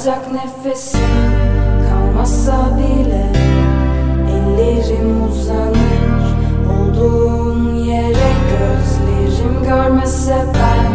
[0.00, 1.00] Kıracak nefesim
[1.88, 3.26] kalmazsa bile
[4.32, 6.22] Ellerim uzanır.
[6.72, 10.92] Olduğun yere Gözlerim görmese ben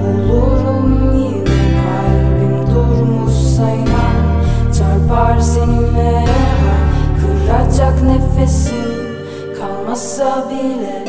[0.00, 1.44] bulurum yine.
[1.82, 4.42] Kalbim durmuşsa inan
[4.78, 6.24] çarpar seninle.
[7.20, 9.16] Kıracak nefesim
[9.60, 11.04] kalmazsa bile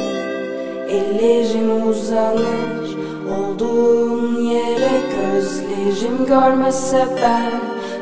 [0.89, 2.97] Ellerim uzanır.
[3.37, 4.82] Olduğun yere
[6.25, 7.61] görmese ben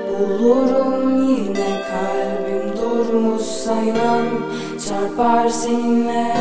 [0.10, 2.78] bulurum yine Kalbim.
[2.78, 4.26] Durmuşsa inan
[4.88, 6.36] çarpar seninle